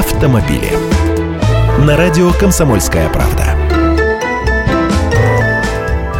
автомобили. 0.00 0.72
На 1.84 1.94
радио 1.94 2.30
«Комсомольская 2.32 3.10
правда». 3.10 3.44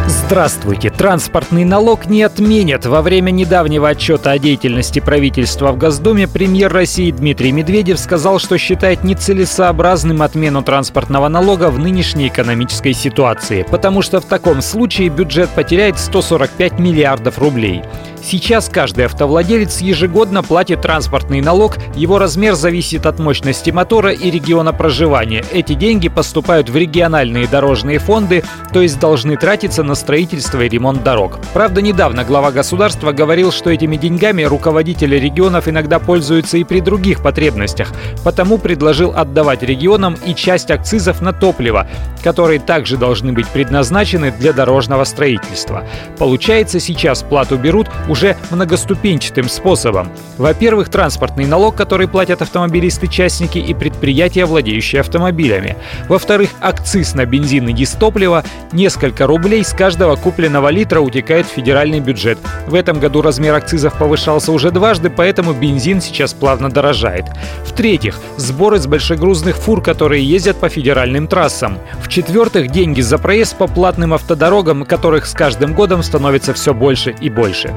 Здравствуйте! 0.07 0.91
Транспортный 0.91 1.65
налог 1.65 2.05
не 2.05 2.21
отменят. 2.21 2.85
Во 2.85 3.01
время 3.01 3.31
недавнего 3.31 3.89
отчета 3.89 4.31
о 4.31 4.37
деятельности 4.37 4.99
правительства 4.99 5.71
в 5.71 5.79
Госдуме 5.79 6.27
премьер 6.27 6.71
России 6.71 7.09
Дмитрий 7.09 7.51
Медведев 7.51 7.97
сказал, 7.99 8.37
что 8.37 8.59
считает 8.59 9.03
нецелесообразным 9.03 10.21
отмену 10.21 10.61
транспортного 10.61 11.27
налога 11.27 11.71
в 11.71 11.79
нынешней 11.79 12.27
экономической 12.27 12.93
ситуации, 12.93 13.65
потому 13.69 14.03
что 14.03 14.21
в 14.21 14.25
таком 14.25 14.61
случае 14.61 15.09
бюджет 15.09 15.49
потеряет 15.49 15.97
145 15.97 16.77
миллиардов 16.77 17.39
рублей. 17.39 17.81
Сейчас 18.23 18.69
каждый 18.69 19.05
автовладелец 19.05 19.81
ежегодно 19.81 20.43
платит 20.43 20.81
транспортный 20.81 21.41
налог. 21.41 21.77
Его 21.95 22.19
размер 22.19 22.53
зависит 22.53 23.05
от 23.05 23.19
мощности 23.19 23.71
мотора 23.71 24.11
и 24.11 24.29
региона 24.29 24.73
проживания. 24.73 25.43
Эти 25.51 25.73
деньги 25.73 26.07
поступают 26.07 26.69
в 26.69 26.75
региональные 26.75 27.47
дорожные 27.47 27.99
фонды, 27.99 28.43
то 28.71 28.81
есть 28.81 28.99
должны 28.99 29.37
тратиться 29.37 29.83
на 29.83 29.95
строительство 29.95 30.61
и 30.61 30.69
ремонт 30.69 31.03
дорог. 31.03 31.39
Правда, 31.53 31.81
недавно 31.81 32.23
глава 32.23 32.51
государства 32.51 33.11
говорил, 33.11 33.51
что 33.51 33.71
этими 33.71 33.97
деньгами 33.97 34.43
руководители 34.43 35.15
регионов 35.15 35.67
иногда 35.67 35.99
пользуются 35.99 36.57
и 36.57 36.63
при 36.63 36.79
других 36.79 37.21
потребностях, 37.21 37.91
потому 38.23 38.57
предложил 38.57 39.13
отдавать 39.15 39.63
регионам 39.63 40.15
и 40.25 40.35
часть 40.35 40.69
акцизов 40.69 41.21
на 41.21 41.33
топливо, 41.33 41.87
которые 42.23 42.59
также 42.59 42.97
должны 42.97 43.33
быть 43.33 43.47
предназначены 43.47 44.31
для 44.31 44.53
дорожного 44.53 45.03
строительства. 45.05 45.83
Получается, 46.17 46.79
сейчас 46.79 47.23
плату 47.23 47.57
берут 47.57 47.89
уже 48.11 48.35
многоступенчатым 48.51 49.47
способом. 49.47 50.11
Во-первых, 50.37 50.89
транспортный 50.89 51.45
налог, 51.45 51.75
который 51.75 52.09
платят 52.09 52.41
автомобилисты-частники 52.41 53.57
и 53.57 53.73
предприятия, 53.73 54.45
владеющие 54.45 54.99
автомобилями. 54.99 55.77
Во-вторых, 56.09 56.49
акциз 56.59 57.15
на 57.15 57.25
бензин 57.25 57.69
и 57.69 57.73
дистопливо. 57.73 58.43
Несколько 58.73 59.27
рублей 59.27 59.63
с 59.63 59.71
каждого 59.71 60.17
купленного 60.17 60.67
литра 60.67 60.99
утекает 60.99 61.45
в 61.45 61.51
федеральный 61.51 62.01
бюджет. 62.01 62.37
В 62.67 62.75
этом 62.75 62.99
году 62.99 63.21
размер 63.21 63.53
акцизов 63.53 63.97
повышался 63.97 64.51
уже 64.51 64.71
дважды, 64.71 65.09
поэтому 65.09 65.53
бензин 65.53 66.01
сейчас 66.01 66.33
плавно 66.33 66.69
дорожает. 66.69 67.25
В-третьих, 67.65 68.19
сборы 68.35 68.79
с 68.79 68.87
большегрузных 68.87 69.55
фур, 69.55 69.81
которые 69.81 70.23
ездят 70.23 70.57
по 70.57 70.67
федеральным 70.67 71.27
трассам. 71.27 71.77
В-четвертых, 72.01 72.71
деньги 72.71 72.99
за 72.99 73.17
проезд 73.17 73.55
по 73.55 73.67
платным 73.67 74.13
автодорогам, 74.13 74.83
которых 74.83 75.25
с 75.25 75.33
каждым 75.33 75.73
годом 75.73 76.03
становится 76.03 76.53
все 76.53 76.73
больше 76.73 77.15
и 77.21 77.29
больше. 77.29 77.73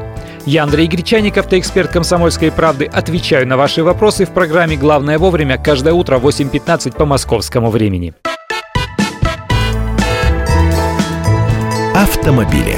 Я 0.47 0.65
Андрей 0.65 0.89
Гречаник, 0.89 1.39
эксперт 1.59 1.91
«Комсомольской 1.91 2.53
правды». 2.53 2.85
Отвечаю 2.85 3.47
на 3.49 3.57
ваши 3.57 3.83
вопросы 3.83 4.27
в 4.27 4.31
программе 4.31 4.77
«Главное 4.77 5.19
вовремя» 5.19 5.57
каждое 5.57 5.95
утро 5.95 6.19
в 6.19 6.27
8.15 6.27 6.95
по 6.95 7.07
московскому 7.07 7.71
времени. 7.71 8.13
Автомобили. 11.95 12.77